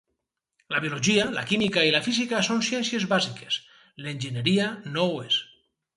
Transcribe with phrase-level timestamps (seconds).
[0.75, 3.61] La biologia, la química i la física són ciències bàsiques;
[4.07, 5.39] l'enginyeria no ho és.